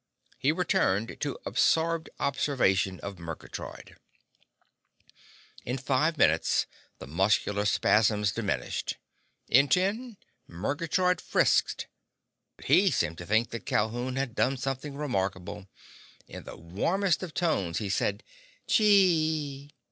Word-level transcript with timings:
He 0.39 0.51
returned 0.51 1.17
to 1.19 1.37
absorbed 1.45 2.09
observation 2.19 2.99
of 3.01 3.19
Murgatroyd. 3.19 3.97
In 5.63 5.77
five 5.77 6.17
minutes 6.17 6.65
the 6.97 7.05
muscular 7.05 7.65
spasms 7.65 8.31
diminished. 8.31 8.97
In 9.47 9.67
ten, 9.67 10.17
Murgatroyd 10.47 11.21
frisked. 11.21 11.87
But 12.57 12.65
he 12.65 12.89
seemed 12.89 13.19
to 13.19 13.27
think 13.27 13.51
that 13.51 13.67
Calhoun 13.67 14.15
had 14.15 14.33
done 14.33 14.57
something 14.57 14.95
remarkable. 14.95 15.67
In 16.27 16.45
the 16.45 16.57
warmest 16.57 17.21
of 17.21 17.35
tones 17.35 17.77
he 17.77 17.87
said: 17.89 18.23
"Chee!" 18.65 19.69